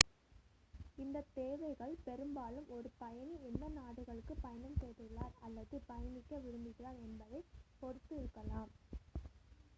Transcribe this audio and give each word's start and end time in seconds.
இந்த 0.97 1.17
தேவைகள் 1.35 1.93
பெரும்பாலும் 2.05 2.71
ஒரு 2.75 2.89
பயணி 2.97 3.35
எந்த 3.49 3.67
நாடுகளுக்கு 3.75 4.35
பயணம் 4.41 4.79
செய்துள்ளார் 4.81 5.37
அல்லது 5.41 5.83
பயணிக்க 5.87 6.41
விரும்புகிறார் 6.41 6.99
என்பதைப் 7.07 7.49
பொறுத்து 7.81 8.15
இருக்கலாம் 8.17 8.71